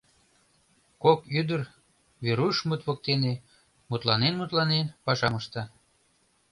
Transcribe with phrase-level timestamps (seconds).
[1.03, 1.61] Кок ӱдыр
[2.23, 3.33] Верушмыт воктене,
[3.89, 5.63] мутланен-мутланен, пашам ышта.